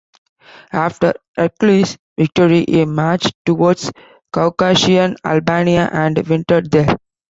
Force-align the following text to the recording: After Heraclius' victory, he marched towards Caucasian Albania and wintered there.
After 0.73 1.13
Heraclius' 1.37 1.95
victory, 2.17 2.65
he 2.67 2.85
marched 2.85 3.35
towards 3.45 3.91
Caucasian 4.33 5.15
Albania 5.23 5.91
and 5.93 6.17
wintered 6.27 6.71
there. 6.71 6.97